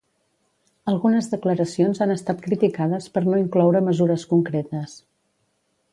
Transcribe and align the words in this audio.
Algunes 0.93 1.27
declaracions 1.33 2.01
han 2.05 2.13
estat 2.15 2.41
criticades 2.47 3.11
per 3.19 3.25
no 3.27 3.39
incloure 3.43 3.85
mesures 3.91 4.29
concretes. 4.33 5.01